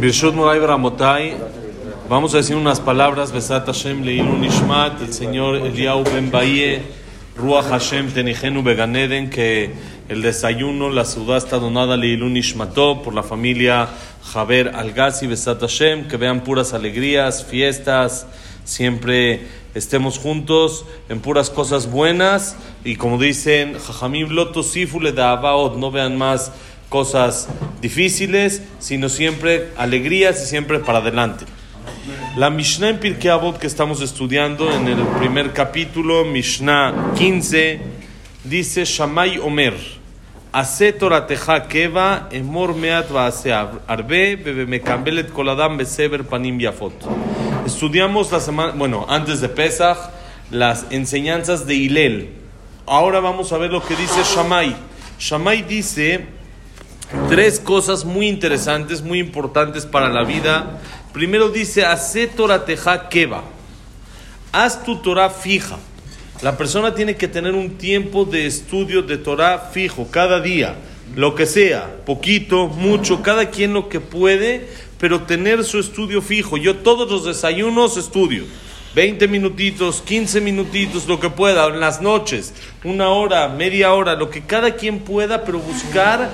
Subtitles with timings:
[0.00, 1.36] Birshut Moray Ramotai,
[2.08, 6.80] vamos a decir unas palabras, Besat Hashem Leilun Ishmat, el señor Eliau Ben Baye,
[7.36, 9.74] Ruach Hashem Tenigenu Beganeden, que
[10.08, 13.90] el desayuno, la ciudad está donada Leilun Ishmato por la familia
[14.32, 18.26] Javer Algazi, Besat Hashem, que vean puras alegrías, fiestas,
[18.64, 22.56] siempre estemos juntos en puras cosas buenas.
[22.84, 26.52] Y como dicen, Jajamim Loto Sifule Davaot, no vean más
[26.90, 27.48] cosas
[27.80, 31.46] difíciles, sino siempre alegrías y siempre para adelante.
[32.36, 37.80] La Mishnah en Pirkei Avot que estamos estudiando en el primer capítulo, Mishnah 15,
[38.44, 39.74] dice Shamay Omer,
[40.52, 46.92] Ase Torateja Keva, Emor Meat Vaase Arbe, Bebe Mekambelet Koladam Beseber Panim Yafot.
[47.64, 49.98] Estudiamos la semana, bueno, antes de Pesach,
[50.50, 52.30] las enseñanzas de Hilel.
[52.84, 54.74] Ahora vamos a ver lo que dice Shamay.
[55.20, 56.39] Shamay dice
[57.28, 60.80] tres cosas muy interesantes, muy importantes para la vida.
[61.12, 63.42] Primero dice, hace Torah teja keva.
[64.52, 65.78] Haz tu Torah fija.
[66.42, 70.74] La persona tiene que tener un tiempo de estudio de Torah fijo, cada día,
[71.14, 76.56] lo que sea, poquito, mucho, cada quien lo que puede, pero tener su estudio fijo.
[76.56, 78.44] Yo todos los desayunos estudio.
[78.94, 84.30] 20 minutitos, 15 minutitos, lo que pueda, en las noches, una hora, media hora, lo
[84.30, 86.30] que cada quien pueda, pero buscar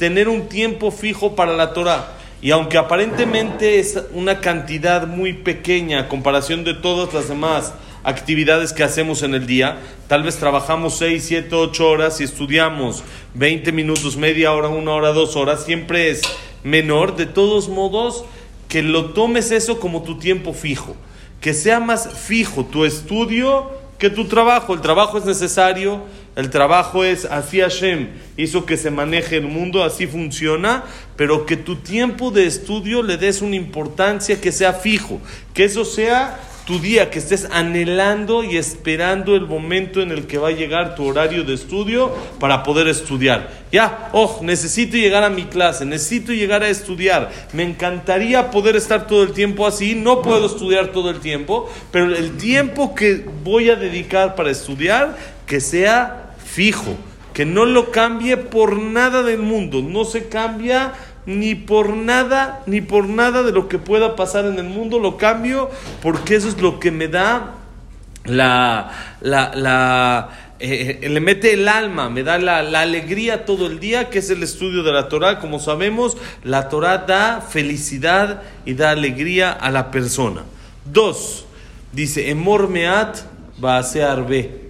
[0.00, 2.14] tener un tiempo fijo para la Torah.
[2.40, 8.72] Y aunque aparentemente es una cantidad muy pequeña a comparación de todas las demás actividades
[8.72, 9.76] que hacemos en el día,
[10.08, 15.12] tal vez trabajamos 6, 7, 8 horas y estudiamos 20 minutos, media hora, una hora,
[15.12, 16.22] dos horas, siempre es
[16.64, 17.16] menor.
[17.16, 18.24] De todos modos,
[18.68, 20.96] que lo tomes eso como tu tiempo fijo,
[21.42, 23.68] que sea más fijo tu estudio
[24.00, 24.74] que tu trabajo.
[24.74, 26.00] El trabajo es necesario,
[26.40, 30.84] el trabajo es así Hashem hizo que se maneje el mundo, así funciona,
[31.16, 35.20] pero que tu tiempo de estudio le des una importancia que sea fijo,
[35.54, 40.38] que eso sea tu día, que estés anhelando y esperando el momento en el que
[40.38, 43.50] va a llegar tu horario de estudio para poder estudiar.
[43.72, 47.30] Ya, oh, necesito llegar a mi clase, necesito llegar a estudiar.
[47.52, 52.14] Me encantaría poder estar todo el tiempo así, no puedo estudiar todo el tiempo, pero
[52.14, 56.96] el tiempo que voy a dedicar para estudiar, que sea fijo,
[57.32, 60.94] que no lo cambie por nada del mundo, no se cambia
[61.26, 65.16] ni por nada, ni por nada de lo que pueda pasar en el mundo, lo
[65.16, 65.70] cambio
[66.02, 67.54] porque eso es lo que me da
[68.24, 68.90] la,
[69.20, 74.10] la, la eh, le mete el alma, me da la, la, alegría todo el día,
[74.10, 75.38] que es el estudio de la Torah.
[75.38, 80.42] Como sabemos, la Torah da felicidad y da alegría a la persona.
[80.84, 81.46] Dos,
[81.92, 83.20] dice, Emor meat
[83.62, 84.69] va a ser.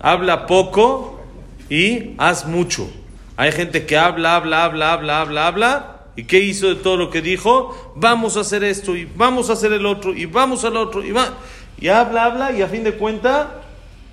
[0.00, 1.20] Habla poco
[1.68, 2.88] y haz mucho.
[3.36, 5.94] Hay gente que habla, habla, habla, habla, habla, habla.
[6.16, 7.92] ¿Y qué hizo de todo lo que dijo?
[7.94, 11.12] Vamos a hacer esto y vamos a hacer el otro y vamos al otro y
[11.12, 11.34] va.
[11.80, 13.62] Y habla, habla y a fin de cuenta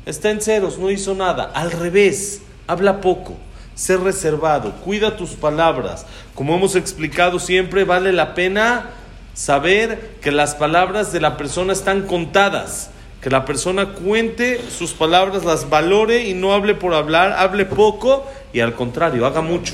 [0.06, 1.52] está en ceros, no hizo nada.
[1.54, 3.36] Al revés, habla poco.
[3.74, 6.06] Sé reservado, cuida tus palabras.
[6.34, 8.92] Como hemos explicado siempre, vale la pena
[9.34, 12.92] saber que las palabras de la persona están contadas
[13.26, 18.24] que la persona cuente sus palabras, las valore y no hable por hablar, hable poco
[18.54, 19.74] y al contrario, haga mucho.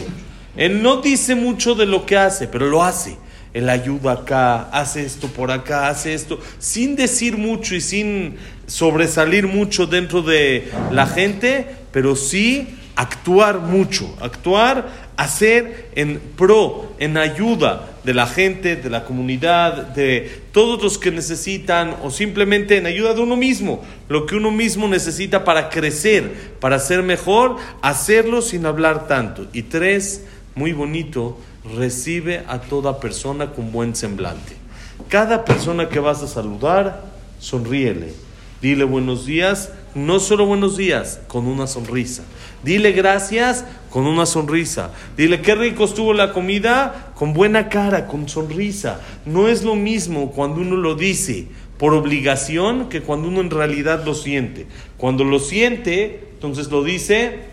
[0.56, 3.18] Él no dice mucho de lo que hace, pero lo hace.
[3.54, 9.48] Él ayuda acá, hace esto por acá, hace esto, sin decir mucho y sin sobresalir
[9.48, 17.91] mucho dentro de la gente, pero sí actuar mucho, actuar, hacer en pro, en ayuda
[18.04, 23.14] de la gente, de la comunidad, de todos los que necesitan o simplemente en ayuda
[23.14, 28.66] de uno mismo, lo que uno mismo necesita para crecer, para ser mejor, hacerlo sin
[28.66, 29.46] hablar tanto.
[29.54, 30.26] Y tres,
[30.56, 31.38] muy bonito,
[31.78, 34.56] recibe a toda persona con buen semblante.
[35.10, 37.04] Cada persona que vas a saludar,
[37.40, 38.14] sonríele.
[38.62, 42.24] Dile buenos días, no solo buenos días, con una sonrisa.
[42.64, 44.92] Dile gracias con una sonrisa.
[45.18, 49.02] Dile qué rico estuvo la comida con buena cara, con sonrisa.
[49.26, 51.48] No es lo mismo cuando uno lo dice
[51.78, 54.68] por obligación que cuando uno en realidad lo siente.
[54.98, 57.52] Cuando lo siente, entonces lo dice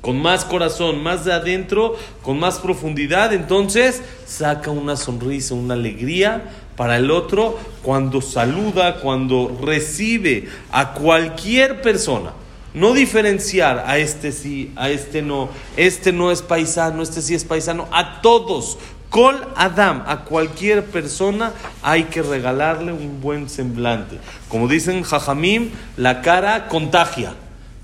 [0.00, 6.50] con más corazón, más de adentro, con más profundidad, entonces saca una sonrisa, una alegría
[6.78, 12.30] para el otro cuando saluda, cuando recibe a cualquier persona.
[12.72, 17.44] No diferenciar a este sí, a este no, este no es paisano, este sí es
[17.44, 18.78] paisano, a todos.
[19.10, 21.52] Col Adam, a cualquier persona
[21.82, 24.18] hay que regalarle un buen semblante.
[24.48, 27.34] Como dicen Jajamim, la cara contagia.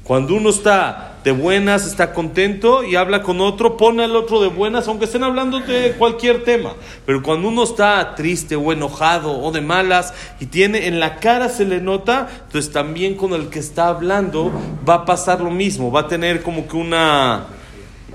[0.04, 4.48] Cuando uno está de buenas, está contento y habla con otro, pone al otro de
[4.48, 6.74] buenas, aunque estén hablando de cualquier tema.
[7.06, 11.48] Pero cuando uno está triste o enojado o de malas y tiene en la cara
[11.48, 14.52] se le nota, entonces también con el que está hablando
[14.86, 17.46] va a pasar lo mismo, va a tener como que una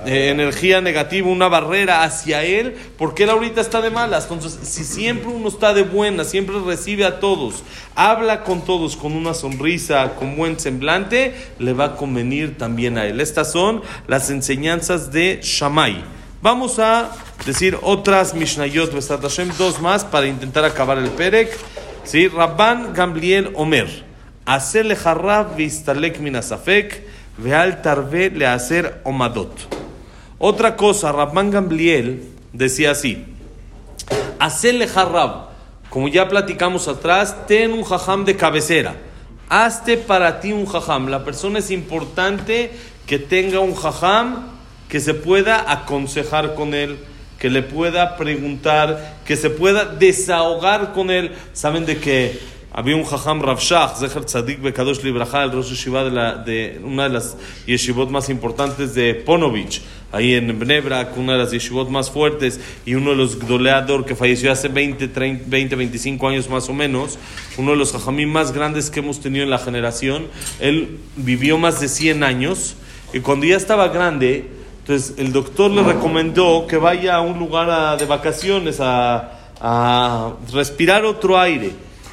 [0.05, 4.23] eh, energía negativa, una barrera hacia él, porque él ahorita está de malas.
[4.31, 7.63] Entonces, si siempre uno está de buena, siempre recibe a todos,
[7.95, 13.05] habla con todos con una sonrisa, con buen semblante, le va a convenir también a
[13.05, 13.19] él.
[13.19, 16.03] Estas son las enseñanzas de Shammai.
[16.41, 17.11] Vamos a
[17.45, 21.49] decir otras Mishnayot Besat Hashem, dos más para intentar acabar el Perek.
[22.05, 22.29] ¿Sí?
[22.29, 24.05] Rabban Gamliel Omer.
[24.45, 27.03] Hacerle jarrab vistalek minasafek,
[27.37, 29.51] veal tarve le hacer omadot.
[30.41, 33.25] Otra cosa, Rabban Gamliel decía así:
[34.39, 35.49] Hacerle jarrab,
[35.89, 38.95] como ya platicamos atrás, ten un jajam de cabecera.
[39.49, 41.09] Hazte para ti un jajam.
[41.09, 42.71] La persona es importante
[43.05, 44.47] que tenga un jajam
[44.87, 46.99] que se pueda aconsejar con él,
[47.37, 51.33] que le pueda preguntar, que se pueda desahogar con él.
[51.51, 52.39] Saben de que
[52.71, 56.11] había un Jajam Rav Shach, Zecher Tzadik Bekadosh Libraja, el Rosh Yeshiva de,
[56.45, 61.51] de una de las yeshivot más importantes de Ponovich, ahí en Bnebrak, una de las
[61.51, 66.27] yeshivot más fuertes, y uno de los Gdoleador que falleció hace 20, 30, 20, 25
[66.27, 67.19] años más o menos,
[67.57, 70.27] uno de los Jajamim más grandes que hemos tenido en la generación.
[70.59, 72.75] Él vivió más de 100 años,
[73.13, 74.47] y cuando ya estaba grande,
[74.79, 81.39] entonces el doctor le recomendó que vaya a un lugar de vacaciones a respirar otro
[81.39, 81.71] aire.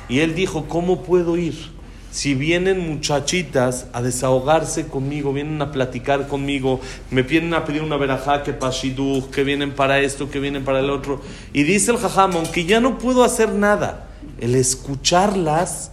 [0.09, 1.76] Y él dijo, ¿cómo puedo ir?
[2.17, 6.81] Si vienen muchachitas a desahogarse conmigo, vienen a platicar conmigo,
[7.11, 10.81] me vienen a pedir una verajá que pashiduch, que vienen para esto, que vienen para
[10.81, 11.21] el otro.
[11.53, 14.09] Y dice el jajam, que ya no puedo hacer nada,
[14.41, 15.91] el escucharlas,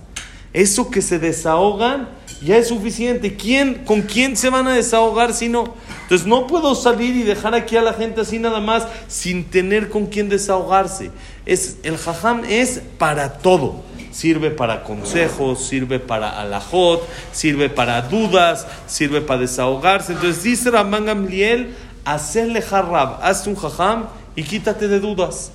[0.53, 2.07] eso que se desahogan,
[2.41, 3.35] ya es suficiente.
[3.35, 5.73] ¿Quién, ¿Con quién se van a desahogar si no?
[6.03, 9.89] Entonces no puedo salir y dejar aquí a la gente así nada más sin tener
[9.89, 11.11] con quién desahogarse.
[11.45, 17.01] Es, el jajam es para todo sirve para consejos, sirve para alajot,
[17.31, 20.13] sirve para dudas, sirve para desahogarse.
[20.13, 21.74] Entonces dice Ramán Gamliel,
[22.06, 24.06] hacerle jarrab, hazte un jajam
[24.36, 25.51] y quítate de dudas.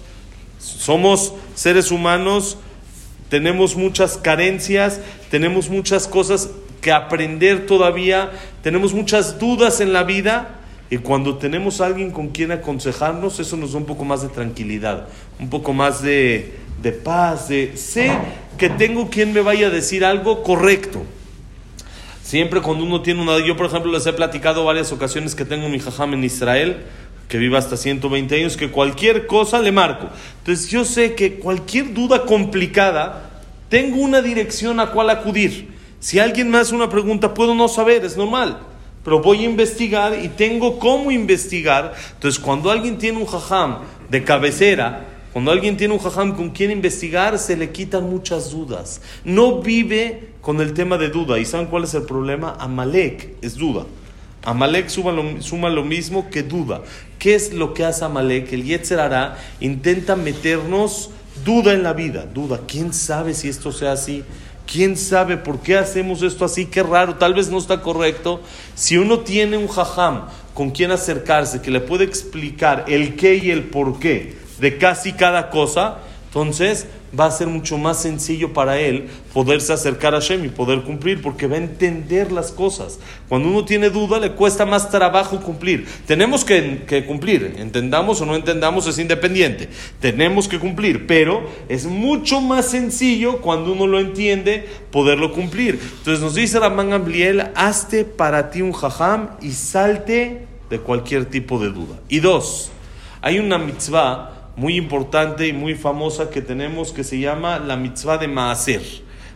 [0.58, 2.58] Somos seres humanos,
[3.30, 5.00] tenemos muchas carencias,
[5.30, 6.50] tenemos muchas cosas
[6.80, 8.32] que aprender todavía,
[8.62, 10.56] tenemos muchas dudas en la vida.
[10.90, 14.28] Y cuando tenemos a alguien con quien aconsejarnos, eso nos da un poco más de
[14.28, 15.06] tranquilidad,
[15.38, 18.10] un poco más de, de paz, de sé
[18.56, 21.02] que tengo quien me vaya a decir algo correcto.
[22.22, 23.38] Siempre cuando uno tiene una...
[23.38, 26.84] Yo, por ejemplo, les he platicado varias ocasiones que tengo mi jajam en Israel,
[27.28, 30.08] que vive hasta 120 años, que cualquier cosa le marco.
[30.38, 33.30] Entonces yo sé que cualquier duda complicada,
[33.68, 35.68] tengo una dirección a cual acudir.
[36.00, 38.58] Si alguien me hace una pregunta, puedo no saber, es normal.
[39.04, 41.94] Pero voy a investigar y tengo cómo investigar.
[42.14, 43.78] Entonces, cuando alguien tiene un jajam
[44.10, 49.02] de cabecera, cuando alguien tiene un jajam con quien investigar, se le quitan muchas dudas.
[49.24, 51.38] No vive con el tema de duda.
[51.38, 52.56] ¿Y saben cuál es el problema?
[52.58, 53.84] Amalek es duda.
[54.44, 56.82] Amalek suma lo, suma lo mismo que duda.
[57.18, 58.52] ¿Qué es lo que hace Amalek?
[58.52, 61.10] El Yetzer hará, intenta meternos
[61.44, 62.24] duda en la vida.
[62.24, 62.60] Duda.
[62.66, 64.24] ¿Quién sabe si esto sea así?
[64.66, 66.66] ¿Quién sabe por qué hacemos esto así?
[66.66, 68.40] Qué raro, tal vez no está correcto.
[68.74, 73.50] Si uno tiene un jajam con quien acercarse, que le puede explicar el qué y
[73.50, 76.86] el por qué, de casi cada cosa, entonces
[77.18, 81.22] va a ser mucho más sencillo para él poderse acercar a Hashem y poder cumplir,
[81.22, 82.98] porque va a entender las cosas.
[83.28, 85.86] Cuando uno tiene duda, le cuesta más trabajo cumplir.
[86.06, 89.70] Tenemos que, que, cumplir, entendamos o no entendamos, es independiente.
[90.00, 95.80] Tenemos que cumplir, pero es mucho más sencillo cuando uno lo entiende poderlo cumplir.
[95.98, 101.58] Entonces nos dice Ramán Ambliel, hazte para ti un jajam y salte de cualquier tipo
[101.58, 101.98] de duda.
[102.10, 102.70] Y dos,
[103.22, 108.18] hay una mitzvah muy importante y muy famosa que tenemos que se llama la mitzvah
[108.18, 108.82] de Maaser.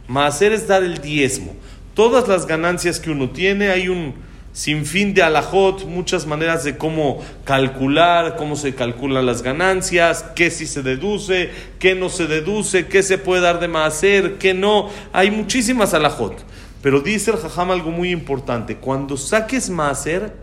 [0.08, 1.54] Maaser es dar el diezmo.
[1.94, 4.14] Todas las ganancias que uno tiene, hay un
[4.52, 10.66] sinfín de alajot, muchas maneras de cómo calcular, cómo se calculan las ganancias, qué sí
[10.66, 14.90] se deduce, qué no se deduce, qué se puede dar de Maaser, qué no.
[15.12, 16.34] Hay muchísimas alajot.
[16.82, 18.78] Pero dice el jajam algo muy importante.
[18.78, 20.34] Cuando saques Maaser,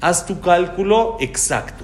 [0.00, 1.82] haz tu cálculo exacto.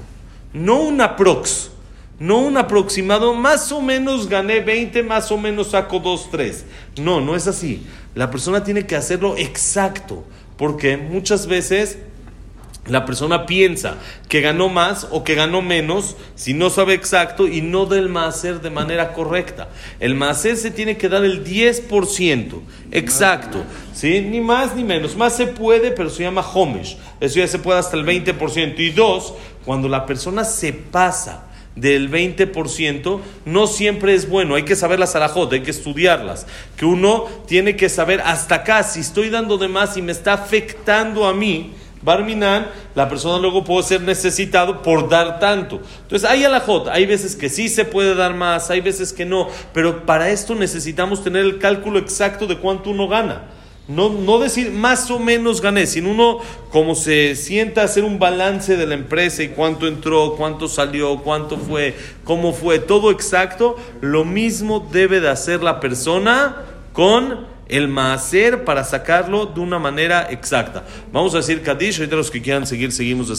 [0.52, 1.72] No una prox
[2.18, 6.64] no un aproximado, más o menos gané 20, más o menos saco 2, 3.
[7.00, 7.86] No, no es así.
[8.14, 10.24] La persona tiene que hacerlo exacto,
[10.56, 11.98] porque muchas veces
[12.86, 13.96] la persona piensa
[14.28, 18.60] que ganó más o que ganó menos si no sabe exacto y no del maaser
[18.60, 19.68] de manera correcta.
[19.98, 22.60] El maaser se tiene que dar el 10%
[22.92, 24.20] exacto, ¿sí?
[24.20, 25.16] ni más ni menos.
[25.16, 26.96] Más se puede, pero se llama homesh.
[27.20, 28.78] Eso ya se puede hasta el 20%.
[28.78, 31.45] Y dos, cuando la persona se pasa
[31.76, 34.54] del 20%, no siempre es bueno.
[34.54, 36.46] Hay que saber las alajot, hay que estudiarlas.
[36.76, 40.32] Que uno tiene que saber hasta acá, si estoy dando de más y me está
[40.32, 45.80] afectando a mí, Barminan, la persona luego puede ser necesitado por dar tanto.
[46.02, 49.48] Entonces hay alajot, hay veces que sí se puede dar más, hay veces que no,
[49.72, 53.55] pero para esto necesitamos tener el cálculo exacto de cuánto uno gana.
[53.88, 56.40] No, no decir más o menos gané, sino uno
[56.70, 61.56] como se sienta hacer un balance de la empresa y cuánto entró, cuánto salió, cuánto
[61.56, 68.64] fue, cómo fue, todo exacto, lo mismo debe de hacer la persona con el maaser
[68.64, 70.84] para sacarlo de una manera exacta.
[71.12, 73.36] Vamos a decir Kadish, ahorita los que quieran seguir, seguimos de